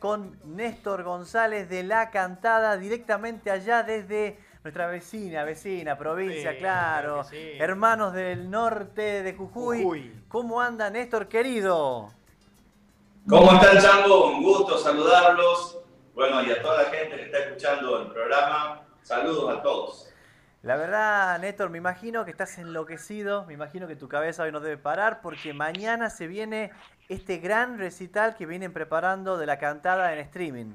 con 0.00 0.38
Néstor 0.44 1.04
González 1.04 1.68
de 1.68 1.84
La 1.84 2.10
Cantada, 2.10 2.76
directamente 2.78 3.50
allá 3.50 3.82
desde 3.84 4.38
nuestra 4.64 4.86
vecina, 4.88 5.44
vecina, 5.44 5.96
provincia, 5.96 6.52
Sí, 6.52 6.58
claro. 6.58 7.22
sí. 7.24 7.52
Hermanos 7.58 8.12
del 8.14 8.50
norte 8.50 9.22
de 9.22 9.34
Jujuy. 9.34 9.82
Jujuy. 9.82 10.24
¿Cómo 10.28 10.60
anda 10.60 10.90
Néstor, 10.90 11.28
querido? 11.28 12.10
¿Cómo 13.28 13.52
están, 13.52 13.78
Chango? 13.78 14.28
Un 14.28 14.42
gusto 14.42 14.78
saludarlos. 14.78 15.78
Bueno, 16.14 16.42
y 16.42 16.50
a 16.50 16.60
toda 16.60 16.82
la 16.82 16.88
gente 16.90 17.16
que 17.16 17.22
está 17.26 17.38
escuchando 17.38 18.00
el 18.02 18.08
programa, 18.08 18.82
saludos 19.02 19.56
a 19.58 19.62
todos. 19.62 20.09
La 20.62 20.76
verdad, 20.76 21.38
Néstor, 21.38 21.70
me 21.70 21.78
imagino 21.78 22.26
que 22.26 22.30
estás 22.30 22.58
enloquecido, 22.58 23.46
me 23.46 23.54
imagino 23.54 23.88
que 23.88 23.96
tu 23.96 24.08
cabeza 24.08 24.42
hoy 24.42 24.52
no 24.52 24.60
debe 24.60 24.76
parar, 24.76 25.22
porque 25.22 25.54
mañana 25.54 26.10
se 26.10 26.26
viene 26.26 26.70
este 27.08 27.38
gran 27.38 27.78
recital 27.78 28.36
que 28.36 28.44
vienen 28.44 28.74
preparando 28.74 29.38
de 29.38 29.46
la 29.46 29.58
cantada 29.58 30.12
en 30.12 30.18
streaming. 30.18 30.74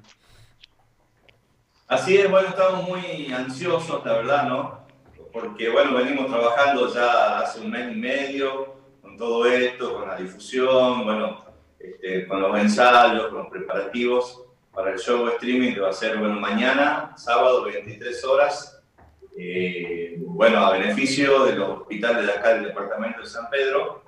Así 1.87 2.17
es, 2.17 2.31
bueno, 2.31 2.47
estamos 2.49 2.89
muy 2.89 3.31
ansiosos, 3.31 4.03
la 4.03 4.13
verdad, 4.13 4.49
¿no? 4.49 4.87
Porque, 5.31 5.69
bueno, 5.69 5.93
venimos 5.93 6.31
trabajando 6.31 6.91
ya 6.91 7.39
hace 7.41 7.59
un 7.59 7.69
mes 7.69 7.91
y 7.91 7.95
medio 7.95 8.77
con 9.03 9.15
todo 9.15 9.45
esto, 9.45 9.99
con 9.99 10.07
la 10.07 10.15
difusión, 10.15 11.03
bueno, 11.03 11.45
este, 11.77 12.27
con 12.27 12.41
los 12.41 12.57
ensayos, 12.57 13.27
con 13.27 13.37
los 13.37 13.47
preparativos 13.49 14.45
para 14.73 14.93
el 14.93 14.97
show 14.97 15.27
streaming 15.27 15.75
que 15.75 15.79
va 15.79 15.89
a 15.89 15.93
ser, 15.93 16.17
bueno, 16.17 16.39
mañana, 16.39 17.13
sábado, 17.15 17.65
23 17.65 18.23
horas, 18.25 18.74
eh, 19.37 20.15
bueno, 20.19 20.65
a 20.65 20.71
beneficio 20.71 21.45
de 21.45 21.55
los 21.55 21.81
hospitales 21.81 22.25
de 22.25 22.31
acá 22.31 22.53
del 22.53 22.65
departamento 22.65 23.21
de 23.21 23.27
San 23.27 23.49
Pedro. 23.49 24.03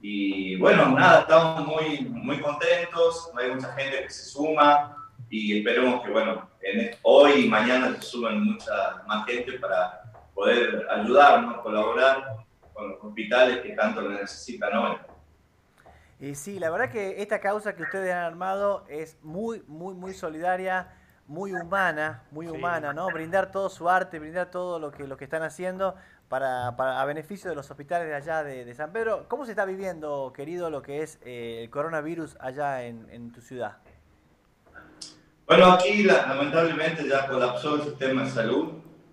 Y 0.00 0.56
bueno, 0.56 0.90
nada, 0.90 1.20
estamos 1.20 1.66
muy, 1.66 2.00
muy 2.00 2.40
contentos, 2.40 3.30
hay 3.36 3.54
mucha 3.54 3.72
gente 3.74 4.02
que 4.02 4.10
se 4.10 4.24
suma 4.24 4.96
y 5.30 5.58
esperemos 5.58 6.02
que, 6.02 6.10
bueno, 6.10 6.48
en, 6.62 6.90
hoy 7.02 7.44
y 7.44 7.48
mañana 7.48 7.94
se 7.96 8.02
sumen 8.02 8.44
mucha 8.44 9.02
más 9.06 9.26
gente 9.26 9.52
para 9.58 10.02
poder 10.34 10.86
ayudarnos, 10.90 11.60
colaborar 11.60 12.44
con 12.72 12.90
los 12.90 12.98
hospitales 13.02 13.60
que 13.60 13.70
tanto 13.70 14.00
lo 14.00 14.10
necesitan 14.10 14.76
hoy. 14.76 14.96
Y 16.20 16.34
sí, 16.34 16.58
la 16.58 16.70
verdad 16.70 16.90
que 16.90 17.20
esta 17.20 17.40
causa 17.40 17.74
que 17.74 17.82
ustedes 17.82 18.12
han 18.12 18.24
armado 18.24 18.84
es 18.88 19.18
muy, 19.22 19.62
muy, 19.66 19.94
muy 19.94 20.14
solidaria, 20.14 20.88
muy 21.26 21.52
humana, 21.52 22.22
muy 22.30 22.46
Sí. 22.46 22.52
humana, 22.52 22.92
¿no? 22.92 23.10
Brindar 23.10 23.50
todo 23.50 23.68
su 23.70 23.88
arte, 23.88 24.18
brindar 24.18 24.50
todo 24.50 24.78
lo 24.78 24.90
que, 24.90 25.06
lo 25.06 25.16
que 25.16 25.24
están 25.24 25.42
haciendo 25.42 25.94
para, 26.28 26.76
para- 26.76 27.00
a 27.00 27.04
beneficio 27.04 27.48
de 27.50 27.56
los 27.56 27.70
hospitales 27.70 28.08
de 28.08 28.14
allá 28.14 28.42
de, 28.42 28.64
de 28.64 28.74
San 28.74 28.92
Pedro. 28.92 29.26
¿Cómo 29.28 29.44
se 29.44 29.52
está 29.52 29.64
viviendo, 29.64 30.32
querido, 30.34 30.68
lo 30.70 30.82
que 30.82 31.02
es 31.02 31.18
eh, 31.24 31.60
el 31.64 31.70
coronavirus 31.70 32.36
allá 32.40 32.82
en, 32.84 33.06
en 33.10 33.32
tu 33.32 33.40
ciudad? 33.40 33.76
Bueno, 35.46 35.72
aquí 35.72 36.02
la- 36.04 36.26
lamentablemente 36.26 37.06
ya 37.08 37.26
colapsó 37.26 37.76
el 37.76 37.82
sistema 37.82 38.22
de 38.24 38.30
salud, 38.30 38.72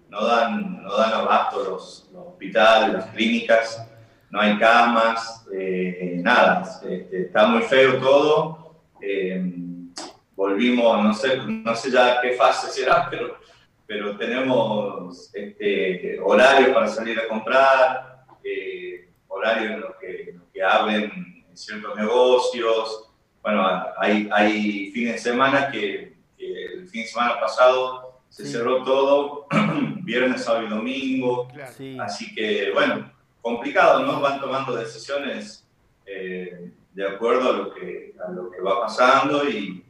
no 0.10 0.26
dan, 0.26 0.82
no 0.84 0.98
dan 0.98 1.14
abasto 1.14 1.64
los, 1.64 2.10
los 2.14 2.28
hospitales, 2.28 2.94
las 2.94 3.06
clínicas, 3.08 3.86
no 4.30 4.40
hay 4.40 4.58
camas, 4.60 5.46
eh, 5.54 6.20
nada, 6.24 6.64
este, 6.88 7.24
está 7.28 7.48
muy 7.48 7.62
feo 7.64 8.00
todo. 8.00 8.76
eh, 9.02 9.56
volvimos, 10.40 11.04
no 11.04 11.14
sé, 11.14 11.36
no 11.46 11.76
sé 11.76 11.92
ya 11.92 12.22
qué 12.22 12.32
fase 12.32 12.72
será, 12.72 13.08
pero, 13.12 13.36
pero 13.86 14.18
tenemos 14.18 15.30
este, 15.36 16.18
horarios 16.24 16.70
para 16.70 16.88
salir 16.88 17.20
a 17.20 17.28
comprar, 17.28 18.24
eh, 18.42 19.10
horarios 19.28 19.74
en 19.74 19.82
los 19.82 19.96
que, 19.98 20.34
los 20.38 20.48
que 20.54 20.64
abren 20.64 21.46
ciertos 21.54 21.94
negocios. 21.98 23.10
Bueno, 23.42 23.68
hay, 23.98 24.30
hay 24.32 24.92
fines 24.92 25.16
de 25.16 25.20
semana 25.20 25.70
que, 25.72 26.16
que 26.38 26.66
el 26.76 26.88
fin 26.88 27.02
de 27.02 27.08
semana 27.10 27.40
pasado 27.40 28.22
se 28.30 28.46
Sí. 28.46 28.54
cerró 28.54 28.84
todo, 28.86 29.48
viernes, 30.04 30.46
sábado 30.46 30.66
y 30.68 30.70
domingo. 30.70 31.50
Claro. 31.50 31.74
Sí. 31.76 31.98
Así 32.00 32.34
que, 32.34 32.72
bueno, 32.74 33.12
complicado, 33.42 34.06
¿no? 34.06 34.22
Van 34.22 34.40
tomando 34.40 34.74
decisiones 34.76 35.68
eh, 36.06 36.72
de 36.94 37.08
acuerdo 37.08 37.50
a 37.50 37.58
lo, 37.58 37.74
que, 37.74 38.14
a 38.26 38.32
lo 38.32 38.50
que 38.52 38.62
va 38.62 38.82
pasando 38.82 39.50
y, 39.50 39.84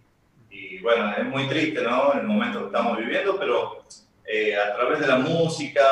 y, 0.49 0.79
bueno, 0.79 1.13
es 1.17 1.25
muy 1.25 1.47
triste, 1.47 1.81
¿no? 1.81 2.13
El 2.13 2.23
momento 2.23 2.59
que 2.59 2.65
estamos 2.67 2.97
viviendo, 2.97 3.37
pero 3.39 3.83
eh, 4.25 4.55
a 4.55 4.73
través 4.75 4.99
de 4.99 5.07
la 5.07 5.17
música, 5.17 5.83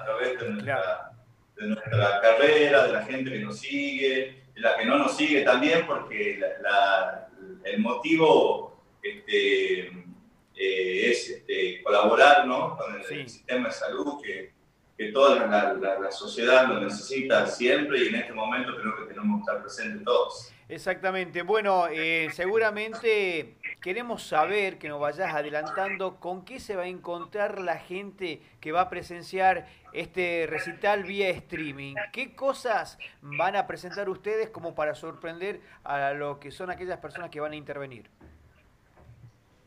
a 0.00 0.04
través 0.04 0.38
de 0.40 0.50
nuestra, 0.50 1.10
de 1.56 1.66
nuestra 1.66 2.20
carrera, 2.20 2.86
de 2.86 2.92
la 2.92 3.02
gente 3.04 3.30
que 3.30 3.38
nos 3.40 3.58
sigue, 3.58 4.44
de 4.54 4.60
la 4.60 4.76
que 4.76 4.84
no 4.86 4.98
nos 4.98 5.16
sigue 5.16 5.42
también, 5.42 5.86
porque 5.86 6.38
la- 6.38 6.58
la- 6.70 7.28
el 7.64 7.78
motivo 7.80 8.82
este, 9.02 9.86
eh, 10.56 11.10
es 11.10 11.28
este, 11.30 11.82
colaborar 11.82 12.46
¿no? 12.46 12.76
con 12.76 12.94
el, 12.96 13.04
Sí. 13.04 13.14
el 13.14 13.28
sistema 13.28 13.68
de 13.68 13.74
salud 13.74 14.20
que, 14.22 14.52
que 14.96 15.12
toda 15.12 15.46
la, 15.46 15.72
la- 15.74 15.98
la 16.00 16.10
sociedad 16.10 16.68
lo 16.68 16.80
necesita 16.80 17.46
siempre 17.46 18.02
y 18.02 18.08
en 18.08 18.14
este 18.16 18.32
momento 18.32 18.74
creo 18.80 18.96
que 18.96 19.12
tenemos 19.12 19.38
que 19.38 19.40
estar 19.50 19.62
presentes 19.62 20.04
todos. 20.04 20.52
Exactamente. 20.68 21.42
Bueno, 21.42 21.86
eh, 21.88 22.28
seguramente 22.32 23.54
queremos 23.80 24.26
saber 24.26 24.78
que 24.78 24.88
nos 24.88 24.98
vayas 24.98 25.32
adelantando 25.32 26.16
con 26.16 26.44
qué 26.44 26.58
se 26.58 26.74
va 26.74 26.82
a 26.82 26.86
encontrar 26.88 27.60
la 27.60 27.78
gente 27.78 28.40
que 28.60 28.72
va 28.72 28.80
a 28.80 28.90
presenciar 28.90 29.68
este 29.92 30.46
recital 30.48 31.04
vía 31.04 31.28
streaming. 31.30 31.94
¿Qué 32.12 32.34
cosas 32.34 32.98
van 33.20 33.54
a 33.54 33.66
presentar 33.68 34.08
ustedes 34.08 34.48
como 34.50 34.74
para 34.74 34.94
sorprender 34.96 35.60
a 35.84 36.12
lo 36.14 36.40
que 36.40 36.50
son 36.50 36.70
aquellas 36.70 36.98
personas 36.98 37.30
que 37.30 37.38
van 37.40 37.52
a 37.52 37.56
intervenir? 37.56 38.10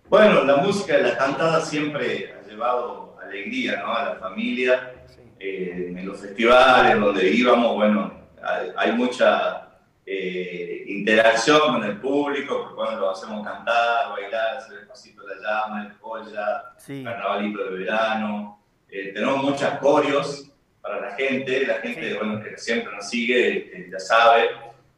Bueno, 0.10 0.44
la 0.44 0.58
música 0.58 0.98
de 0.98 1.04
la 1.04 1.18
cantada 1.18 1.62
siempre 1.62 2.34
ha 2.34 2.42
llevado 2.48 3.09
alegría 3.30 3.78
¿no? 3.78 3.94
a 3.96 4.04
la 4.06 4.16
familia. 4.16 4.94
Eh, 5.42 5.94
en 5.98 6.06
los 6.06 6.20
festivales 6.20 7.00
donde 7.00 7.30
íbamos, 7.32 7.76
bueno, 7.76 8.14
hay, 8.44 8.72
hay 8.76 8.92
mucha 8.92 9.70
eh, 10.06 10.84
interacción 10.88 11.60
con 11.76 11.84
el 11.86 11.98
público, 12.02 12.60
porque 12.60 12.76
cuando 12.76 13.00
lo 13.00 13.12
hacemos 13.12 13.46
cantar, 13.48 14.10
bailar, 14.10 14.58
hacer 14.58 14.80
el 14.80 14.88
pasito 14.88 15.24
de 15.26 15.36
la 15.38 15.42
llama, 15.42 15.86
el 15.86 15.94
joya, 15.94 16.64
Sí. 16.78 17.04
carnavalito 17.06 17.64
de 17.64 17.78
verano. 17.78 18.60
Eh, 18.90 19.12
tenemos 19.14 19.44
muchas 19.44 19.80
corios 19.80 20.52
para 20.82 21.00
la 21.00 21.12
gente, 21.16 21.66
la 21.66 21.76
gente 21.76 22.12
Sí. 22.12 22.18
bueno, 22.18 22.44
que 22.44 22.58
siempre 22.58 22.94
nos 22.96 23.08
sigue, 23.08 23.58
eh, 23.58 23.90
ya 23.92 24.00
sabe. 24.00 24.50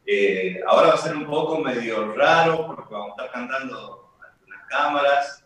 Eh, 0.06 0.60
ahora 0.66 0.88
va 0.88 0.94
a 0.94 0.98
ser 0.98 1.14
un 1.14 1.26
poco 1.26 1.58
medio 1.58 2.14
raro 2.14 2.66
porque 2.66 2.92
vamos 2.94 3.10
a 3.18 3.24
estar 3.26 3.30
cantando 3.32 4.16
ante 4.20 4.44
unas 4.46 4.66
cámaras 4.68 5.41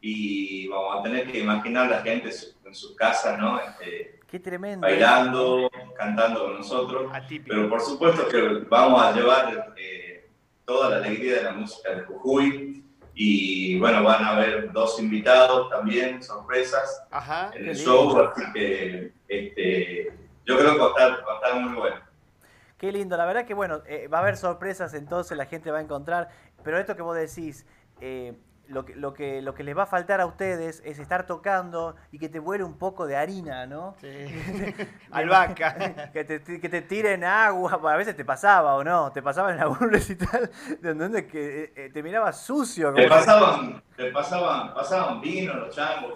y 0.00 0.68
vamos 0.68 0.98
a 0.98 1.02
tener 1.02 1.30
que 1.30 1.40
imaginar 1.40 1.86
a 1.86 1.96
la 1.96 2.02
gente 2.02 2.30
su- 2.32 2.54
en 2.64 2.74
sus 2.74 2.94
casas, 2.96 3.38
¿no? 3.38 3.58
Este, 3.60 4.20
Qué 4.26 4.38
tremendo. 4.38 4.86
bailando, 4.86 5.70
cantando 5.96 6.44
con 6.44 6.54
nosotros. 6.58 7.10
Atípico. 7.14 7.54
Pero 7.56 7.68
por 7.68 7.80
supuesto 7.80 8.28
que 8.28 8.40
vamos 8.68 9.02
a 9.02 9.12
llevar 9.12 9.74
eh, 9.76 10.28
toda 10.64 10.90
la 10.90 10.96
alegría 10.96 11.36
de 11.36 11.42
la 11.44 11.52
música 11.52 11.90
de 11.94 12.02
Jujuy. 12.02 12.84
Y 13.20 13.76
bueno, 13.80 14.04
van 14.04 14.22
a 14.22 14.36
haber 14.36 14.70
dos 14.70 15.00
invitados 15.00 15.68
también, 15.70 16.22
sorpresas, 16.22 17.02
Ajá. 17.10 17.50
en 17.54 17.68
el 17.68 17.74
lindo. 17.76 17.90
show. 18.12 18.20
Así 18.20 18.42
que 18.54 19.12
este, 19.26 20.12
yo 20.46 20.56
creo 20.56 20.74
que 20.74 20.78
va 20.78 20.86
a 20.86 20.88
estar, 20.90 21.10
va 21.26 21.32
a 21.32 21.36
estar 21.36 21.60
muy 21.60 21.74
bueno. 21.74 21.96
Qué 22.76 22.92
lindo, 22.92 23.16
la 23.16 23.26
verdad 23.26 23.44
que 23.44 23.54
bueno, 23.54 23.82
eh, 23.88 24.06
va 24.06 24.18
a 24.18 24.20
haber 24.20 24.36
sorpresas 24.36 24.94
entonces, 24.94 25.36
la 25.36 25.46
gente 25.46 25.72
va 25.72 25.78
a 25.78 25.80
encontrar, 25.80 26.28
pero 26.62 26.78
esto 26.78 26.94
que 26.94 27.02
vos 27.02 27.16
decís, 27.16 27.66
eh, 28.00 28.34
lo, 28.68 28.84
que, 28.84 28.94
lo, 28.94 29.14
que, 29.14 29.42
lo 29.42 29.54
que 29.54 29.64
les 29.64 29.76
va 29.76 29.84
a 29.84 29.86
faltar 29.86 30.20
a 30.20 30.26
ustedes 30.26 30.82
es 30.84 30.98
estar 30.98 31.26
tocando 31.26 31.96
y 32.12 32.18
que 32.18 32.28
te 32.28 32.38
vuele 32.38 32.64
un 32.64 32.78
poco 32.78 33.06
de 33.06 33.16
harina, 33.16 33.66
¿no? 33.66 33.96
Albahaca. 35.10 36.10
que, 36.12 36.24
te, 36.24 36.60
que 36.60 36.68
te 36.68 36.82
tiren 36.82 37.24
agua, 37.24 37.76
bueno, 37.76 37.94
a 37.94 37.96
veces 37.96 38.16
te 38.16 38.24
pasaba 38.24 38.74
o 38.74 38.84
no, 38.84 39.10
te 39.12 39.22
pasaba 39.22 39.52
en 39.52 39.60
algún 39.60 39.90
recital 39.90 40.50
de 40.80 40.94
donde 40.94 41.26
que 41.26 41.64
eh, 41.64 41.72
eh, 41.76 41.90
te 41.92 42.02
mirabas 42.02 42.40
sucio. 42.40 42.92
Le 42.92 43.08
como- 43.08 43.16
pasaban, 43.16 43.82
le 43.96 44.12
pasaban, 44.12 44.74
pasaban 44.74 45.20
vino 45.20 45.54
los 45.54 45.74
changos. 45.74 46.12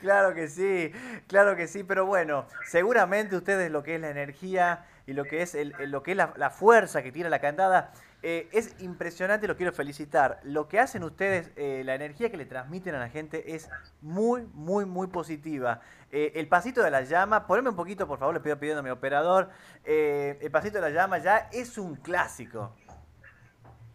Claro 0.00 0.34
que 0.34 0.48
sí, 0.48 0.92
claro 1.26 1.56
que 1.56 1.66
sí, 1.66 1.82
pero 1.84 2.06
bueno, 2.06 2.46
seguramente 2.66 3.36
ustedes 3.36 3.70
lo 3.70 3.82
que 3.82 3.96
es 3.96 4.00
la 4.00 4.10
energía 4.10 4.84
y 5.06 5.12
lo 5.14 5.24
que 5.24 5.42
es, 5.42 5.54
el, 5.54 5.74
el- 5.78 5.90
lo 5.90 6.02
que 6.02 6.12
es 6.12 6.16
la, 6.16 6.32
la 6.36 6.50
fuerza 6.50 7.02
que 7.02 7.10
tiene 7.12 7.28
la 7.30 7.40
cantada 7.40 7.92
eh, 8.22 8.48
es 8.52 8.76
impresionante, 8.80 9.48
los 9.48 9.56
quiero 9.56 9.72
felicitar. 9.72 10.38
Lo 10.44 10.68
que 10.68 10.78
hacen 10.78 11.02
ustedes, 11.02 11.50
eh, 11.56 11.82
la 11.84 11.94
energía 11.96 12.30
que 12.30 12.36
le 12.36 12.46
transmiten 12.46 12.94
a 12.94 13.00
la 13.00 13.08
gente 13.08 13.54
es 13.54 13.68
muy, 14.00 14.42
muy, 14.54 14.84
muy 14.86 15.08
positiva. 15.08 15.80
Eh, 16.12 16.32
el 16.36 16.46
pasito 16.46 16.82
de 16.82 16.90
la 16.92 17.00
llama, 17.02 17.46
poneme 17.48 17.70
un 17.70 17.76
poquito, 17.76 18.06
por 18.06 18.18
favor, 18.20 18.32
le 18.34 18.40
pido 18.40 18.58
pidiendo 18.58 18.80
a 18.80 18.82
mi 18.84 18.90
operador. 18.90 19.50
el 19.84 20.50
pasito 20.52 20.76
de 20.76 20.82
la 20.82 20.90
llama 20.90 21.18
ya 21.18 21.48
es 21.52 21.78
un 21.78 21.96
clásico. 21.96 22.76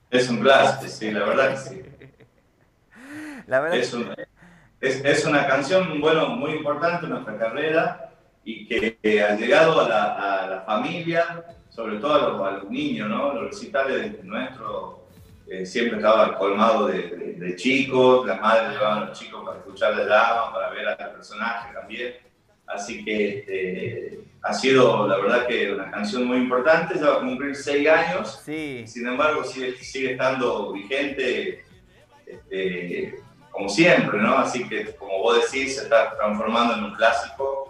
Es 0.09 0.29
un 0.29 0.39
clásico, 0.39 0.89
sí, 0.91 1.11
la 1.11 1.25
verdad 1.25 1.49
que 1.51 1.57
sí. 1.57 1.83
La 3.47 3.59
verdad 3.61 3.77
Es, 3.79 3.93
un- 3.93 4.13
es, 4.81 5.03
es 5.05 5.25
una 5.25 5.47
canción, 5.47 6.01
bueno, 6.01 6.27
muy 6.29 6.51
importante 6.51 7.05
en 7.05 7.11
nuestra 7.13 7.37
carrera 7.37 8.11
y 8.49 8.65
que, 8.65 9.21
ha 9.21 9.35
llegado 9.35 9.81
a 9.81 9.89
la, 9.89 10.63
familia, 10.65 11.43
sobre 11.69 11.97
todo 11.97 12.45
a 12.45 12.51
los, 12.51 12.69
niños, 12.69 13.09
¿no? 13.09 13.33
Los 13.33 13.51
recitales 13.51 14.23
nuestros 14.23 14.99
eh, 15.49 15.65
siempre 15.65 15.97
estaba 15.97 16.37
colmado 16.37 16.87
de, 16.87 17.53
chicos, 17.57 18.25
las 18.25 18.39
madres 18.39 18.71
llevaban 18.71 19.03
a 19.03 19.05
los 19.07 19.19
chicos 19.19 19.43
para 19.45 19.57
escuchar 19.57 19.97
la 19.97 20.49
para 20.53 20.69
ver 20.69 20.87
al 20.87 21.11
personaje 21.11 21.73
también. 21.73 22.15
Así 22.65 23.03
que 23.03 23.39
este, 23.39 24.19
ha 24.41 24.53
sido, 24.53 25.05
la 25.09 25.17
verdad, 25.17 25.45
que 25.45 25.73
una 25.73 25.91
canción 25.91 26.23
muy 26.23 26.37
importante, 26.37 26.97
ya 26.97 27.09
va 27.09 27.15
a 27.17 27.19
cumplir 27.19 27.53
seis 27.53 27.85
años. 27.89 28.41
Sí. 28.45 28.85
Sin 28.87 29.07
embargo, 29.07 29.43
sigue, 29.43 29.73
sigue 29.75 30.13
estando 30.13 30.71
vigente 30.71 31.65
este, 32.25 33.21
como 33.51 33.67
siempre, 33.67 34.19
¿no? 34.19 34.37
Así 34.37 34.69
que, 34.69 34.95
como 34.95 35.19
vos 35.19 35.35
decís, 35.35 35.75
se 35.75 35.83
está 35.83 36.15
transformando 36.15 36.75
en 36.75 36.85
un 36.85 36.95
clásico 36.95 37.66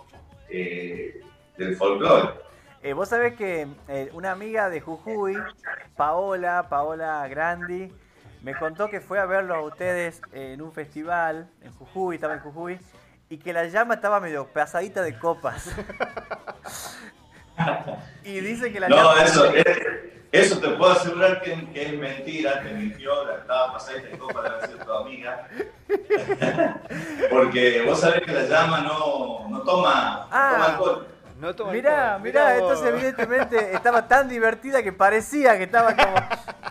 eh, 0.50 1.22
del 1.58 1.76
folclore. 1.76 2.34
Eh, 2.84 2.94
vos 2.94 3.10
sabés 3.10 3.36
que 3.36 3.68
eh, 3.88 4.10
una 4.14 4.32
amiga 4.32 4.70
de 4.70 4.82
Jujuy, 4.82 5.36
Paola, 5.96 6.68
Paola 6.70 7.28
Grandi, 7.28 7.92
me 8.44 8.56
contó 8.56 8.90
que 8.90 9.02
fue 9.02 9.20
a 9.20 9.26
verlo 9.26 9.56
a 9.56 9.62
ustedes 9.62 10.22
en 10.32 10.62
un 10.62 10.72
festival 10.72 11.50
en 11.62 11.72
Jujuy, 11.74 12.16
estaba 12.16 12.36
en 12.36 12.40
Jujuy, 12.40 12.80
y 13.30 13.40
que 13.40 13.52
la 13.52 13.66
llama 13.66 13.96
estaba 13.96 14.20
medio 14.20 14.48
pasadita 14.48 15.02
de 15.02 15.18
copas. 15.18 15.76
y 18.24 18.40
dice 18.40 18.72
que 18.72 18.80
la 18.80 18.90
no, 18.90 18.96
llama... 18.96 19.24
Eso, 19.24 19.52
eso 20.32 20.60
te 20.60 20.70
puedo 20.70 20.92
asegurar 20.92 21.42
que, 21.42 21.54
es 21.74 21.94
mentira, 21.98 22.62
te 22.62 22.74
mintió, 22.74 23.26
la 23.26 23.36
estaba 23.36 23.74
pasadita 23.74 24.08
de 24.08 24.18
copas 24.18 24.44
de 24.44 24.50
haber 24.50 24.70
sido 24.70 24.86
tu 24.86 24.92
amiga. 24.92 25.48
Porque 27.30 27.84
vos 27.86 28.00
sabés 28.00 28.24
que 28.24 28.32
la 28.32 28.44
llama 28.44 28.82
no, 28.82 29.48
no 29.50 29.62
toma, 29.62 30.28
ah. 30.32 30.52
toma 30.54 30.66
alcohol. 30.66 31.08
No 31.40 31.54
mirá, 31.72 32.18
mirá, 32.18 32.58
entonces 32.58 32.88
evidentemente 32.88 33.76
estaba 33.76 34.08
tan 34.08 34.28
divertida 34.28 34.82
que 34.82 34.92
parecía 34.92 35.56
que 35.56 35.66
estaba 35.66 35.96
como. 35.96 36.16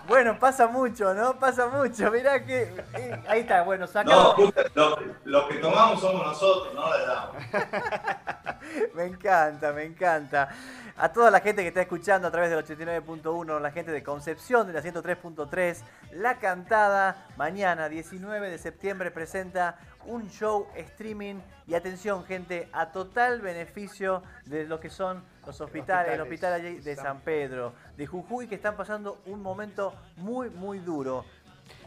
Bueno, 0.09 0.39
pasa 0.41 0.67
mucho, 0.67 1.15
¿no? 1.15 1.39
Pasa 1.39 1.69
mucho. 1.69 2.11
Mirá 2.11 2.45
que. 2.45 2.63
Eh, 2.95 3.23
ahí 3.29 3.41
está, 3.41 3.63
bueno, 3.63 3.87
sacamos. 3.87 4.37
No, 4.75 4.97
lo, 5.25 5.49
que 5.49 5.55
tomamos 5.57 6.01
somos 6.01 6.27
nosotros, 6.27 6.75
no 6.75 6.91
la 6.91 6.99
llama. 6.99 8.61
me 8.95 9.05
encanta, 9.05 9.73
me 9.73 9.85
encanta. 9.85 10.49
A 10.99 11.13
toda 11.13 11.31
la 11.31 11.41
gente 11.41 11.61
que 11.61 11.69
está 11.69 11.83
escuchando 11.83 12.27
a 12.27 12.31
través 12.31 12.49
del 12.49 12.65
89.1, 12.65 13.61
la 13.61 13.71
gente 13.71 13.93
de 13.93 14.03
Concepción 14.03 14.67
de 14.67 14.73
la 14.73 14.81
103.3, 14.81 15.83
La 16.13 16.39
Cantada, 16.39 17.27
mañana 17.37 17.91
19 17.91 18.49
de 18.49 18.57
septiembre 18.57 19.11
presenta 19.11 19.79
un 20.07 20.31
show 20.31 20.69
streaming 20.75 21.35
y 21.67 21.75
atención 21.75 22.25
gente, 22.25 22.71
a 22.73 22.93
total 22.93 23.43
beneficio 23.43 24.23
de 24.47 24.65
lo 24.65 24.81
que 24.81 24.89
son 24.89 25.23
los 25.45 25.61
hospitales, 25.61 26.15
el 26.15 26.21
hospital 26.23 26.83
de 26.83 26.97
San 26.97 27.21
Pedro, 27.21 27.75
de 27.95 28.07
Jujuy, 28.07 28.49
que 28.49 28.55
están 28.55 28.75
pasando 28.75 29.21
un 29.27 29.43
momento 29.43 29.93
muy, 30.17 30.49
muy 30.49 30.79
duro. 30.79 31.27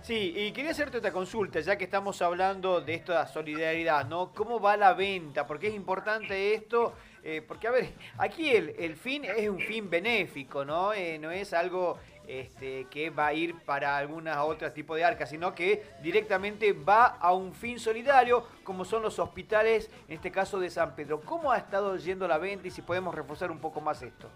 Sí, 0.03 0.33
y 0.35 0.51
quería 0.51 0.71
hacerte 0.71 1.00
otra 1.00 1.12
consulta, 1.12 1.59
ya 1.62 1.77
que 1.77 1.85
estamos 1.85 2.21
hablando 2.21 2.79
de 2.79 2.94
esta 2.94 3.25
solidaridad, 3.25 4.05
¿no? 4.05 4.33
¿Cómo 4.33 4.59
va 4.59 4.77
la 4.77 4.94
venta? 4.94 5.47
Porque 5.47 5.67
es 5.67 5.73
importante 5.73 6.53
esto, 6.53 6.94
eh, 7.29 7.43
porque 7.47 7.67
a 7.67 7.71
ver, 7.71 7.89
aquí 8.17 8.49
el, 8.49 8.73
el, 8.79 8.95
fin 8.95 9.23
es 9.23 9.47
un 9.47 9.59
fin 9.59 9.87
benéfico, 9.87 10.65
¿no? 10.65 10.93
Eh, 10.93 11.19
no 11.19 11.29
es 11.29 11.53
algo 11.53 11.99
este, 12.27 12.87
que 12.89 13.11
va 13.11 13.27
a 13.27 13.33
ir 13.33 13.55
para 13.65 13.97
algunas 13.97 14.37
otras 14.37 14.73
tipos 14.73 14.97
de 14.97 15.03
arcas, 15.03 15.29
sino 15.29 15.53
que 15.53 15.83
directamente 16.01 16.73
va 16.73 17.05
a 17.05 17.33
un 17.33 17.53
fin 17.53 17.79
solidario, 17.79 18.47
como 18.63 18.83
son 18.83 19.03
los 19.03 19.19
hospitales, 19.19 19.91
en 20.07 20.15
este 20.15 20.31
caso 20.31 20.59
de 20.59 20.71
San 20.71 20.95
Pedro. 20.95 21.21
¿Cómo 21.21 21.51
ha 21.51 21.57
estado 21.57 21.95
yendo 21.97 22.27
la 22.27 22.39
venta 22.39 22.67
y 22.67 22.71
si 22.71 22.81
podemos 22.81 23.13
reforzar 23.13 23.51
un 23.51 23.59
poco 23.59 23.79
más 23.79 24.01
esto? 24.01 24.27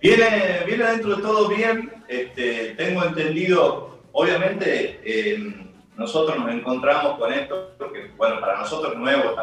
Viene, 0.00 0.62
viene 0.64 0.84
dentro 0.84 1.16
de 1.16 1.22
todo 1.22 1.48
bien, 1.48 2.04
este, 2.06 2.74
tengo 2.76 3.02
entendido, 3.02 4.00
obviamente 4.12 5.00
em, 5.04 5.72
nosotros 5.96 6.38
nos 6.38 6.52
encontramos 6.52 7.18
con 7.18 7.32
esto, 7.32 7.72
porque 7.78 8.12
bueno, 8.16 8.40
para 8.40 8.58
nosotros 8.58 8.96
nuevo 8.96 9.34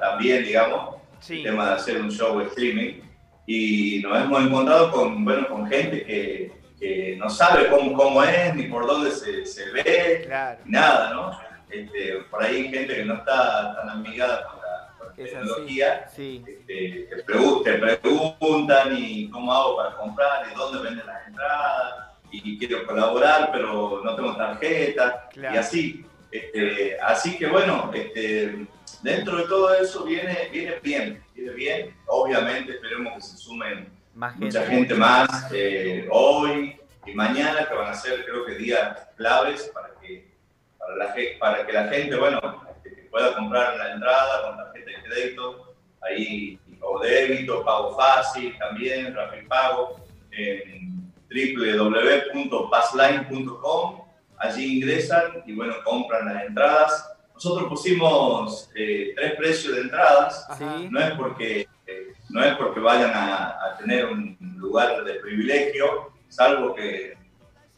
también, 0.00 0.44
digamos, 0.44 0.91
el 1.28 1.42
tema 1.42 1.68
de 1.68 1.74
hacer 1.74 2.00
un 2.00 2.10
show 2.10 2.40
streaming. 2.40 3.00
Y 3.46 4.00
nos 4.02 4.22
hemos 4.22 4.44
encontrado 4.44 4.90
con, 4.92 5.24
bueno, 5.24 5.48
con 5.48 5.66
gente 5.68 6.04
que, 6.04 6.52
que 6.78 7.16
no 7.18 7.28
sabe 7.28 7.68
cómo, 7.68 7.92
cómo, 7.94 8.22
es 8.22 8.54
ni 8.54 8.64
por 8.64 8.86
dónde 8.86 9.10
se, 9.10 9.44
se 9.44 9.70
ve, 9.70 10.28
nada, 10.64 11.10
¿no? 11.12 11.38
Este, 11.70 12.18
por 12.30 12.42
ahí 12.42 12.68
gente 12.68 12.94
que 12.94 13.04
no 13.04 13.14
está 13.14 13.74
tan 13.76 13.88
amigada 13.88 14.44
con 14.44 14.56
la, 14.60 14.68
tecnología, 15.14 16.06
este, 16.06 16.42
te, 16.66 17.96
preguntan 17.98 18.96
y 18.96 19.28
cómo 19.28 19.52
hago 19.52 19.76
para 19.76 19.96
comprar 19.96 20.46
y 20.50 20.54
dónde 20.54 20.82
venden 20.82 21.06
las 21.06 21.28
entradas 21.28 22.12
y 22.30 22.58
quiero 22.58 22.86
colaborar 22.86 23.50
pero 23.52 24.00
no 24.02 24.16
tengo 24.16 24.34
tarjeta. 24.36 25.28
Y 25.36 25.56
así. 25.56 26.06
Este, 26.32 26.98
así 27.00 27.36
que 27.36 27.46
bueno, 27.46 27.90
este, 27.92 28.66
dentro 29.02 29.36
de 29.36 29.44
todo 29.44 29.74
eso 29.74 30.04
viene, 30.04 30.48
viene 30.50 30.80
bien, 30.82 31.22
viene 31.34 31.52
bien. 31.52 31.94
Obviamente 32.06 32.72
esperemos 32.72 33.12
que 33.14 33.20
se 33.20 33.36
sumen 33.36 33.92
mucha 34.14 34.66
gente 34.66 34.94
más 34.94 35.50
eh, 35.52 36.08
hoy 36.10 36.80
y 37.04 37.12
mañana, 37.12 37.68
que 37.68 37.74
van 37.74 37.90
a 37.90 37.94
ser 37.94 38.24
creo 38.24 38.46
que 38.46 38.54
días 38.54 39.08
claves 39.16 39.70
para 39.74 39.90
que, 40.00 40.32
para 40.78 40.96
la, 40.96 41.14
para 41.38 41.66
que 41.66 41.72
la 41.72 41.88
gente, 41.88 42.16
bueno, 42.16 42.40
este, 42.82 43.02
pueda 43.10 43.34
comprar 43.34 43.76
la 43.76 43.92
entrada 43.92 44.48
con 44.48 44.56
tarjeta 44.56 44.90
de 44.90 45.02
crédito, 45.02 45.74
ahí, 46.00 46.58
o 46.80 46.98
débito, 47.00 47.62
pago 47.62 47.94
fácil 47.94 48.56
también, 48.58 49.14
rápido 49.14 49.48
pago, 49.48 50.00
en 50.30 51.12
www.passline.com. 51.30 54.01
Allí 54.42 54.78
ingresan 54.78 55.42
y 55.46 55.54
bueno, 55.54 55.74
compran 55.84 56.26
las 56.26 56.44
entradas. 56.44 57.14
Nosotros 57.32 57.68
pusimos 57.68 58.70
eh, 58.74 59.12
tres 59.14 59.34
precios 59.36 59.74
de 59.76 59.82
entradas, 59.82 60.46
no 60.90 61.00
es 61.00 61.12
porque 61.12 61.68
eh, 61.86 62.12
no 62.28 62.42
es 62.44 62.56
porque 62.56 62.80
vayan 62.80 63.12
a, 63.14 63.76
tener 63.78 64.06
un 64.06 64.36
lugar 64.56 65.02
de 65.04 65.14
privilegio, 65.14 66.12
salvo 66.28 66.74
que, 66.74 67.16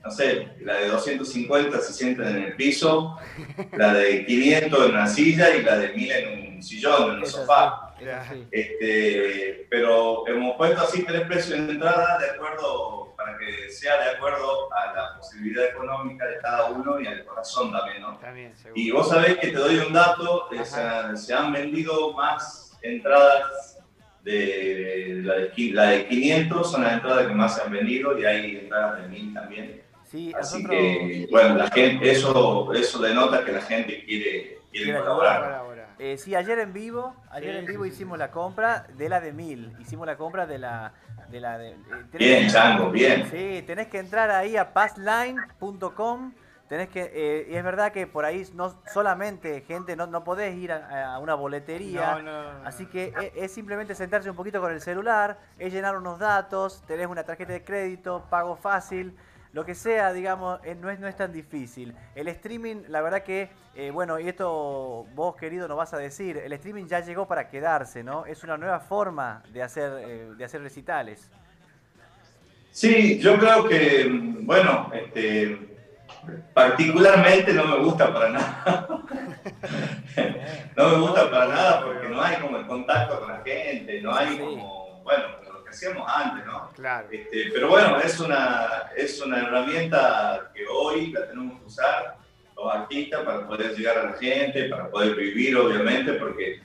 no 0.03 0.11
sé, 0.11 0.49
la 0.61 0.75
de 0.75 0.89
250 0.89 1.81
se 1.81 1.93
sienten 1.93 2.29
en 2.29 2.43
el 2.45 2.57
piso, 2.57 3.19
la 3.73 3.95
de 3.95 4.27
500 4.27 4.85
en 4.85 4.91
una 4.91 5.07
silla 5.07 5.55
y 5.57 5.63
la 5.63 5.79
de 5.79 5.93
1000 5.93 6.13
en 6.13 6.57
un 6.57 6.63
sillón, 6.63 7.13
en 7.15 7.19
un 7.21 7.27
sofá. 7.27 7.95
Este, 8.51 9.67
pero 9.71 10.27
hemos 10.29 10.57
puesto 10.57 10.83
así 10.83 11.05
tres 11.05 11.23
precios 11.23 11.67
de 11.67 11.73
entrada 11.73 12.19
de 12.19 12.31
acuerdo 12.31 13.04
para 13.25 13.39
que 13.39 13.71
sea 13.71 14.03
de 14.03 14.11
acuerdo 14.11 14.69
a 14.75 14.93
la 14.93 15.17
posibilidad 15.17 15.65
económica 15.65 16.27
de 16.27 16.39
cada 16.41 16.67
uno 16.67 17.01
y 17.01 17.07
al 17.07 17.25
corazón 17.25 17.73
también, 17.73 18.03
¿no? 18.03 18.19
y 18.75 18.91
vos 18.91 19.09
sabés 19.09 19.39
que 19.39 19.49
te 19.49 19.57
doy 19.57 19.79
un 19.79 19.95
dato, 19.95 20.49
se, 20.63 21.33
han 21.35 21.53
vendido 21.53 22.13
más 22.13 22.79
entradas 22.83 23.79
de, 24.25 25.23
la, 25.23 25.35
de, 25.37 26.07
500, 26.07 26.71
son 26.71 26.83
las 26.83 26.93
entradas 26.95 27.27
que 27.27 27.33
más 27.33 27.55
se 27.55 27.63
han 27.63 27.73
vendido 27.73 28.19
y 28.19 28.27
hay 28.27 28.57
entradas 28.57 29.03
de 29.03 29.09
1000 29.09 29.35
también. 29.35 29.83
Sí, 30.05 30.33
Así 30.39 30.65
que, 30.67 31.27
bueno, 31.31 31.57
la 31.57 31.71
gente, 31.71 32.11
eso, 32.11 32.73
eso 32.75 32.99
denota 33.01 33.43
que 33.43 33.53
la 33.53 33.63
gente 33.63 34.05
quiere, 34.05 34.59
quiere 34.71 34.99
colaborar. 34.99 35.64
Eh, 35.99 36.19
sí, 36.19 36.35
ayer 36.35 36.59
en 36.59 36.73
vivo, 36.73 37.15
ayer 37.31 37.57
en 37.57 37.67
vivo 37.67 37.87
hicimos 37.87 38.19
la 38.19 38.31
compra 38.31 38.87
de 38.97 39.09
la 39.09 39.21
de 39.21 39.33
1000, 39.33 39.77
hicimos 39.81 40.07
la 40.07 40.17
compra 40.17 40.47
de 40.47 40.59
la 40.59 40.93
de 41.29 41.41
la 41.41 41.59
de, 41.59 41.71
eh, 41.71 41.77
bien, 42.13 42.49
Chango, 42.49 42.91
bien. 42.91 43.29
Sí, 43.31 43.63
tenés 43.67 43.89
que 43.89 43.99
entrar 43.99 44.31
ahí 44.31 44.57
a 44.57 44.73
passline.com. 44.73 46.33
Tenés 46.69 46.89
que, 46.89 47.11
eh, 47.15 47.47
y 47.51 47.55
es 47.55 47.63
verdad 47.63 47.93
que 47.93 48.07
por 48.07 48.25
ahí 48.25 48.49
no 48.55 48.75
solamente 48.93 49.61
gente, 49.61 49.97
no, 49.97 50.07
no 50.07 50.25
podés 50.25 50.57
ir 50.57 50.73
a, 50.73 51.19
una 51.21 51.35
boletería. 51.35 52.63
así 52.65 52.87
que 52.87 53.13
es, 53.21 53.33
es, 53.37 53.53
simplemente 53.53 53.95
sentarse 53.95 54.31
un 54.31 54.37
poquito 54.37 54.63
con 54.63 54.73
el 54.73 54.81
celular, 54.81 55.39
es 55.59 55.73
llenar 55.73 55.97
unos 55.97 56.19
datos, 56.19 56.83
tenés 56.87 57.07
una 57.07 57.23
tarjeta 57.23 57.53
de 57.53 57.63
crédito, 57.63 58.25
pago 58.31 58.57
fácil 58.57 59.15
lo 59.55 59.65
que 59.65 59.77
sea, 59.77 60.13
digamos, 60.13 60.59
eh, 60.65 60.75
no 60.75 60.91
es, 60.91 60.99
no 60.99 61.07
es 61.07 61.17
tan 61.17 61.33
difícil. 61.33 61.95
El 62.17 62.27
streaming, 62.27 62.83
la 62.89 63.01
verdad 63.03 63.23
que, 63.23 63.51
eh, 63.77 63.93
bueno, 63.93 64.19
y 64.19 64.29
esto 64.29 65.07
vos 65.15 65.37
querido 65.37 65.69
nos 65.69 65.77
vas 65.77 65.95
a 65.95 65.97
decir, 65.99 66.39
el 66.39 66.53
streaming 66.55 66.87
ya 66.87 66.99
llegó 66.99 67.29
para 67.29 67.49
quedarse, 67.49 68.03
¿no? 68.03 68.27
Es 68.27 68.43
una 68.43 68.59
nueva 68.59 68.81
forma 68.81 69.45
de 69.53 69.63
hacer, 69.63 69.93
eh, 70.05 70.31
de 70.37 70.45
hacer 70.45 70.61
recitales. 70.61 71.31
Sí, 72.73 73.21
yo 73.21 73.39
creo 73.39 73.69
que, 73.69 74.09
bueno, 74.41 74.91
este, 74.93 75.57
particularmente 76.53 77.53
no 77.55 77.65
me 77.67 77.79
gusta 77.79 78.13
para 78.13 78.31
nada. 78.31 78.89
no 80.77 80.89
me 80.89 80.99
gusta 80.99 81.31
para 81.31 81.47
nada 81.47 81.85
porque 81.85 82.09
no 82.09 82.21
hay 82.21 82.37
como 82.39 82.57
el 82.57 82.67
contacto 82.67 83.21
con 83.21 83.29
la 83.29 83.41
gente, 83.45 84.03
no 84.03 84.13
hay 84.17 84.37
como, 84.37 85.01
bueno, 85.05 85.25
hacíamos 85.75 86.09
antes, 86.13 86.47
¿no? 86.47 86.71
Claro. 86.73 87.09
Este, 87.11 87.51
pero 87.53 87.69
bueno, 87.69 87.99
es 87.99 88.19
una, 88.21 88.91
es 88.97 89.21
una 89.21 89.41
herramienta 89.41 90.51
que 90.55 90.67
hoy 90.67 91.13
la 91.13 91.29
tenemos 91.29 91.61
que 91.61 91.67
usar 91.67 92.17
los 92.57 92.75
artistas 92.75 93.23
para 93.23 93.47
poder 93.47 93.77
llegar 93.77 93.99
a 93.99 94.11
la 94.11 94.13
gente, 94.15 94.69
para 94.69 94.89
poder 94.91 95.15
vivir, 95.15 95.57
obviamente, 95.57 96.15
porque 96.15 96.61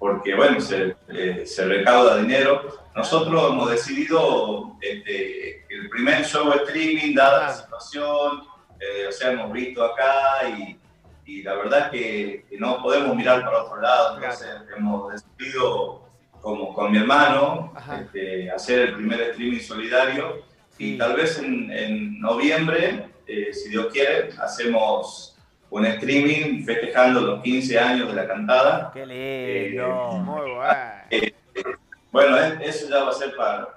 porque 0.00 0.34
bueno, 0.34 0.58
se, 0.60 0.96
eh, 1.08 1.44
se 1.44 1.66
recauda 1.66 2.16
dinero. 2.16 2.80
Nosotros 2.96 3.50
hemos 3.50 3.70
decidido 3.70 4.76
este, 4.80 5.66
el 5.68 5.90
primer 5.90 6.24
show 6.24 6.50
streaming, 6.52 7.14
dada 7.14 7.48
la 7.48 7.52
situación, 7.52 8.44
eh, 8.80 9.06
o 9.08 9.12
sea, 9.12 9.32
hemos 9.32 9.52
visto 9.52 9.84
acá 9.84 10.48
y, 10.48 10.80
y 11.26 11.42
la 11.42 11.54
verdad 11.54 11.80
es 11.80 11.90
que, 11.90 12.56
no 12.58 12.82
podemos 12.82 13.14
mirar 13.14 13.44
para 13.44 13.62
otro 13.62 13.80
lado, 13.80 14.16
entonces 14.16 14.48
hemos 14.76 15.12
decidido 15.12 16.09
como 16.40 16.72
con 16.72 16.90
mi 16.92 16.98
hermano 16.98 17.72
este, 18.00 18.50
hacer 18.50 18.80
el 18.80 18.94
primer 18.94 19.20
streaming 19.20 19.60
solidario 19.60 20.42
y 20.78 20.96
tal 20.96 21.14
vez 21.14 21.38
en, 21.38 21.70
en 21.70 22.20
noviembre, 22.20 23.10
eh, 23.26 23.52
si 23.52 23.68
Dios 23.68 23.88
quiere, 23.92 24.30
hacemos 24.40 25.36
un 25.68 25.84
streaming 25.84 26.64
festejando 26.64 27.20
los 27.20 27.42
15 27.42 27.78
años 27.78 28.08
de 28.08 28.14
la 28.14 28.26
cantada. 28.26 28.90
¡Qué 28.92 29.04
lindo! 29.06 30.10
Eh, 30.10 30.18
Muy 30.20 30.50
bueno. 30.52 30.74
Eh, 31.10 31.34
bueno, 32.10 32.36
eso 32.62 32.88
ya 32.88 33.04
va 33.04 33.10
a 33.10 33.12
ser 33.12 33.36
para, 33.36 33.68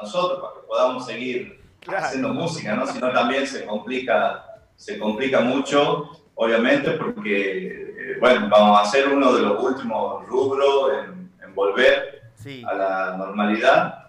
nosotros, 0.00 0.40
para 0.40 0.54
que 0.54 0.66
podamos 0.66 1.06
seguir 1.06 1.60
haciendo 1.86 2.30
música, 2.30 2.74
¿no? 2.74 2.86
Si 2.86 2.98
no 2.98 3.12
también 3.12 3.46
se 3.46 3.64
complica, 3.64 4.44
se 4.74 4.98
complica 4.98 5.40
mucho, 5.40 6.10
obviamente, 6.34 6.92
porque, 6.92 8.16
bueno, 8.18 8.48
vamos 8.50 8.80
a 8.80 8.90
ser 8.90 9.08
uno 9.08 9.32
de 9.34 9.42
los 9.42 9.62
últimos 9.62 10.26
rubros 10.26 11.04
en, 11.04 11.15
volver 11.56 12.22
a 12.64 12.74
la 12.74 13.16
normalidad. 13.16 14.02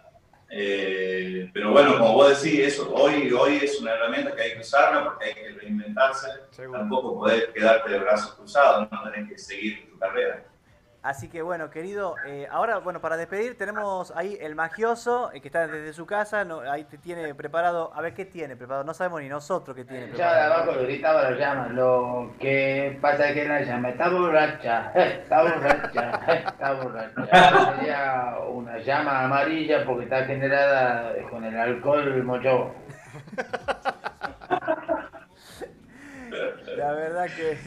Eh, 0.50 1.50
pero 1.54 1.72
bueno, 1.72 1.98
como 1.98 2.14
vos 2.14 2.42
decís, 2.42 2.60
eso, 2.60 2.94
hoy, 2.94 3.32
hoy 3.32 3.58
es 3.64 3.82
una 3.82 3.94
herramienta 3.94 4.36
que 4.36 4.44
hay 4.44 4.54
que 4.54 4.60
usarla 4.60 5.04
porque 5.04 5.26
hay 5.26 5.34
que 5.34 5.50
reinventarse. 5.60 6.28
Tampoco 6.72 7.16
podés 7.16 7.48
quedarte 7.48 7.90
de 7.90 8.00
brazos 8.00 8.36
cruzados, 8.36 8.88
no 8.92 9.04
tenés 9.12 9.30
que 9.30 9.38
seguir 9.38 9.90
tu 9.90 9.98
carrera. 9.98 10.46
Así 11.08 11.30
que 11.30 11.42
bueno, 11.42 11.70
querido, 11.70 12.16
eh, 12.26 12.50
ahora, 12.52 12.80
bueno, 12.80 13.00
para 13.00 13.16
despedir 13.16 13.58
tenemos 13.58 14.12
ahí 14.14 14.38
el 14.42 14.56
magioso, 14.56 15.32
eh, 15.34 15.40
que 15.40 15.48
está 15.48 15.66
desde 15.66 15.94
su 15.94 16.06
casa, 16.06 16.44
no, 16.44 16.60
ahí 16.60 16.84
te 16.84 16.98
tiene 16.98 17.34
preparado, 17.34 17.94
a 17.96 18.02
ver 18.02 18.14
qué 18.14 18.26
tiene 18.26 18.58
preparado, 18.58 18.84
no 18.84 18.94
sabemos 18.94 19.22
ni 19.22 19.30
nosotros 19.30 19.74
qué 19.74 19.86
tiene 19.86 20.08
preparado. 20.08 20.34
Ya 20.34 20.36
de 20.36 20.54
abajo 20.54 20.74
lo 20.74 20.84
gritaba, 20.84 21.30
lo 21.30 21.38
llaman, 21.38 21.76
lo 21.78 22.34
que 22.42 22.98
pasa 23.00 23.30
es 23.30 23.36
que 23.36 23.48
la 23.48 23.62
llama, 23.62 23.90
está 23.92 24.10
borracha, 24.10 24.92
está 24.96 25.44
borracha, 25.44 26.12
está 26.40 26.74
borracha. 26.74 27.78
Sería 27.78 28.36
una 28.50 28.78
llama 28.80 29.24
amarilla 29.24 29.86
porque 29.86 30.04
está 30.04 30.26
generada 30.26 31.14
con 31.30 31.46
el 31.46 31.58
alcohol 31.58 32.22
mocho. 32.26 32.76
La 36.78 36.92
verdad 36.92 37.28
que... 37.28 37.58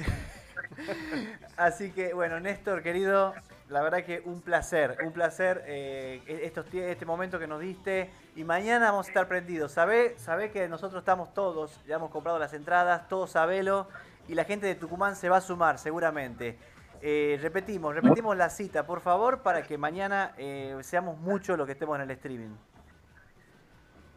Así 1.56 1.90
que, 1.92 2.14
bueno, 2.14 2.40
Néstor, 2.40 2.82
querido, 2.82 3.34
la 3.68 3.82
verdad 3.82 4.04
que 4.04 4.22
un 4.25 4.40
placer, 4.40 4.99
un 5.04 5.12
placer 5.12 5.62
eh, 5.66 6.52
este 6.72 7.06
momento 7.06 7.38
que 7.38 7.46
nos 7.46 7.60
diste. 7.60 8.10
Y 8.37 8.44
mañana 8.44 8.90
vamos 8.90 9.06
a 9.06 9.10
estar 9.10 9.28
prendidos. 9.28 9.72
Sabé, 9.72 10.18
sabe 10.18 10.50
que 10.50 10.68
nosotros 10.68 11.00
estamos 11.00 11.32
todos, 11.34 11.80
ya 11.87 11.96
hemos 11.96 12.10
comprado 12.10 12.38
las 12.38 12.52
entradas, 12.52 13.08
todos 13.08 13.30
sabelo. 13.30 13.88
Y 14.28 14.34
la 14.34 14.44
gente 14.44 14.66
de 14.66 14.75
Tucumán 14.75 15.16
se 15.16 15.28
va 15.28 15.38
a 15.38 15.40
sumar 15.40 15.78
seguramente. 15.78 16.58
Eh, 17.02 17.38
repetimos, 17.40 17.94
repetimos 17.94 18.37
la 18.37 18.50
cita, 18.50 18.87
por 18.87 19.00
favor, 19.00 19.40
para 19.40 19.62
que 19.62 19.78
mañana 19.78 20.34
eh, 20.37 20.76
seamos 20.82 21.16
muchos 21.18 21.56
los 21.56 21.66
que 21.66 21.72
estemos 21.72 21.96
en 21.96 22.02
el 22.02 22.10
streaming. 22.10 22.54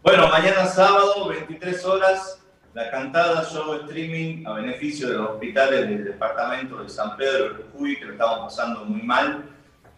Bueno, 0.03 0.27
mañana 0.27 0.65
sábado, 0.65 1.29
23 1.29 1.85
horas, 1.85 2.42
la 2.73 2.89
cantada 2.89 3.45
show 3.45 3.75
streaming 3.85 4.45
a 4.47 4.53
beneficio 4.53 5.09
de 5.09 5.17
los 5.17 5.31
hospitales 5.31 5.87
del 5.87 6.05
departamento 6.05 6.81
de 6.81 6.87
San 6.89 7.15
Pedro 7.17 7.49
de 7.49 7.55
Jujuy, 7.63 7.97
que 7.97 8.05
lo 8.05 8.13
estamos 8.13 8.53
pasando 8.53 8.85
muy 8.85 9.03
mal. 9.03 9.43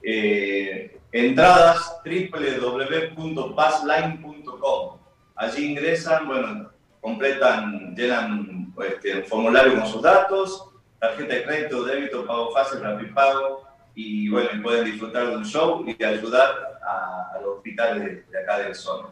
Eh, 0.04 1.00
entradas 1.12 1.98
www.passline.com. 2.04 4.98
Allí 5.36 5.72
ingresan, 5.72 6.28
bueno, 6.28 6.72
completan, 7.00 7.96
llenan 7.96 8.74
este, 8.88 9.12
el 9.12 9.26
formulario 9.26 9.76
con 9.76 9.86
sus 9.88 10.02
datos, 10.02 10.72
tarjeta 11.00 11.36
de 11.36 11.44
crédito, 11.44 11.86
débito, 11.86 12.26
pago 12.26 12.52
fácil, 12.52 12.80
pago 13.14 13.66
y 13.96 14.30
bueno, 14.30 14.50
pueden 14.62 14.86
disfrutar 14.86 15.30
de 15.30 15.38
un 15.38 15.46
show 15.46 15.84
y 15.88 16.04
ayudar 16.04 16.80
a, 16.86 17.40
los 17.42 17.58
hospitales 17.58 18.30
de, 18.30 18.40
acá 18.40 18.60
del 18.60 18.76
zona. 18.76 19.10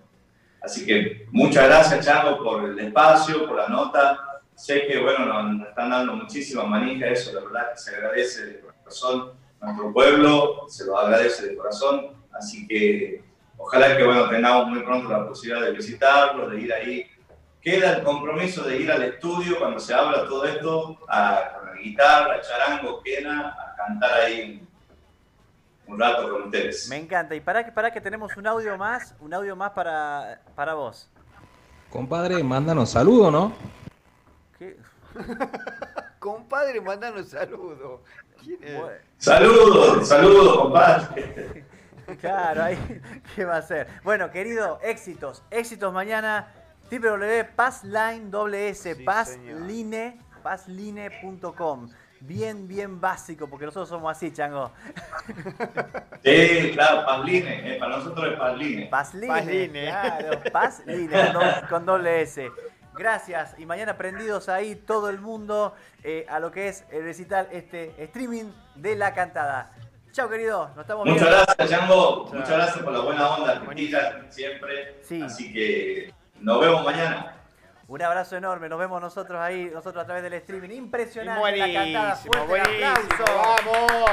Así 0.64 0.86
que 0.86 1.28
muchas 1.32 1.66
gracias, 1.66 2.06
Chango, 2.06 2.42
por 2.42 2.64
el 2.64 2.80
espacio, 2.80 3.46
por 3.46 3.58
la 3.58 3.68
nota. 3.68 4.42
Sé 4.56 4.88
que, 4.88 4.98
bueno, 5.02 5.26
nos, 5.26 5.68
están 5.68 5.90
dando 5.90 6.14
muchísima 6.14 6.64
manija, 6.64 7.08
eso 7.08 7.34
la 7.34 7.42
verdad 7.42 7.74
que 7.74 7.80
se 7.80 7.96
agradece 7.96 8.46
de 8.46 8.60
corazón. 8.62 9.34
Nuestro 9.60 9.92
pueblo 9.92 10.66
se 10.70 10.86
lo 10.86 10.98
agradece 10.98 11.48
de 11.48 11.58
corazón. 11.58 12.16
Así 12.32 12.66
que 12.66 13.22
ojalá 13.58 13.98
que, 13.98 14.06
bueno, 14.06 14.30
tengamos 14.30 14.70
muy 14.70 14.84
pronto 14.84 15.10
la 15.10 15.28
posibilidad 15.28 15.66
de 15.66 15.74
visitarlo, 15.74 16.50
de 16.50 16.62
ir 16.62 16.74
ahí. 16.74 17.08
Queda 17.62 17.98
el 17.98 18.04
compromiso 18.04 18.64
de 18.64 18.78
ir 18.78 18.90
al 18.90 19.04
estudio 19.04 19.60
cuando 19.60 19.80
se 19.80 19.94
habla 19.94 20.26
todo 20.28 20.46
esto, 20.46 20.98
a, 21.10 21.58
con 21.58 21.76
la 21.76 21.82
guitarra, 21.82 22.40
charango, 22.40 23.02
quena, 23.04 23.50
a 23.50 23.76
cantar 23.76 24.14
ahí 24.14 24.63
un 25.88 26.00
rato 26.00 26.30
con 26.30 26.44
ustedes. 26.44 26.88
Me 26.90 26.98
encanta. 26.98 27.36
Y 27.36 27.42
para 27.42 27.66
que, 27.66 27.72
para 27.72 27.92
que 27.92 28.02
tenemos 28.02 28.36
un 28.38 28.48
audio 28.48 28.78
más, 28.78 29.16
un 29.20 29.34
audio 29.34 29.56
más 29.56 29.72
para, 29.72 30.42
para 30.56 30.74
vos. 30.74 31.10
Compadre, 31.90 32.44
mándanos 32.44 32.90
saludo, 32.90 33.30
¿no? 33.30 33.54
¿Qué? 34.58 34.78
compadre, 36.20 36.82
mándanos 36.82 37.30
saludo. 37.30 38.02
Saludos, 39.18 40.08
saludos, 40.08 40.58
compadre. 40.58 41.66
Claro, 42.20 42.64
ahí, 42.64 43.02
¿qué 43.34 43.46
va 43.46 43.56
a 43.56 43.62
ser? 43.62 43.88
Bueno, 44.04 44.30
querido, 44.30 44.78
éxitos, 44.84 45.42
éxitos 45.50 45.94
mañana. 45.94 46.52
www.passline, 46.92 48.30
passline.com 50.44 51.88
bien, 52.26 52.68
bien 52.68 53.02
básico, 53.02 53.48
porque 53.48 53.66
nosotros 53.66 53.90
somos 53.90 54.12
así, 54.12 54.32
chango. 54.32 54.72
Sí, 56.24 56.72
claro, 56.74 57.06
Pasline, 57.06 57.48
eh, 57.48 57.78
para 57.80 57.98
nosotros 57.98 58.32
es 58.32 58.40
Pasline. 58.40 58.90
Pasline, 58.90 59.72
claro, 59.72 60.40
Pasline, 60.52 61.34
con, 61.34 61.68
con, 61.70 61.86
doble 61.86 62.22
S. 62.22 62.50
Gracias, 62.96 63.56
y 63.58 63.66
mañana 63.66 63.98
prendidos 63.98 64.48
ahí 64.50 64.76
todo 64.76 65.10
el 65.10 65.20
mundo 65.20 65.76
eh, 66.04 66.26
a 66.30 66.40
lo 66.40 66.52
que 66.52 66.70
es 66.70 66.86
el 66.92 67.04
recital, 67.04 67.50
este 67.52 67.94
streaming 68.04 68.52
de 68.76 68.96
la 68.96 69.14
cantada. 69.14 69.72
Chao, 70.14 70.30
querido, 70.30 70.70
nos 70.76 70.84
estamos 70.84 71.08
Muchas 71.08 71.28
gracias, 71.28 71.70
Chango. 71.70 72.26
Muchas 72.32 72.50
gracias 72.50 72.84
por 72.84 72.94
la 72.94 73.00
buena 73.00 73.30
onda 73.30 73.62
que 73.68 74.30
siempre. 74.30 75.02
Así 75.24 75.52
que 75.52 76.14
nos 76.40 76.62
vemos 76.62 76.86
mañana. 76.86 77.33
Un 77.94 78.02
abrazo 78.02 78.36
enorme, 78.36 78.68
nos 78.70 78.80
vemos 78.80 79.00
nosotros 79.00 79.40
ahí, 79.40 79.70
nosotros 79.72 80.02
a 80.02 80.06
través 80.08 80.24
del 80.24 80.34
streaming. 80.34 80.72
Impresionante 80.72 81.56
la 81.56 81.72
cantada, 81.72 82.16
fuerte 82.16 82.56
el 82.56 82.84
aplauso. 82.84 83.24
¡Vamos! 83.28 84.12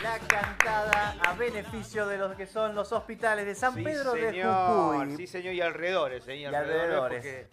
La 0.00 0.18
cantada 0.20 1.16
a 1.24 1.32
beneficio 1.32 2.06
de 2.06 2.18
los 2.18 2.36
que 2.36 2.46
son 2.46 2.76
los 2.76 2.92
hospitales 2.92 3.46
de 3.46 3.56
San 3.56 3.74
Pedro 3.74 4.12
de 4.12 4.44
Jujuy. 4.44 5.16
Sí, 5.16 5.26
señor, 5.26 5.54
y 5.54 5.60
alrededores. 5.60 6.28
¿eh? 6.28 6.36
Y, 6.36 6.44
alrededores. 6.44 7.48